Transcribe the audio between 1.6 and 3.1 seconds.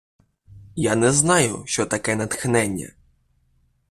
що таке натхнення.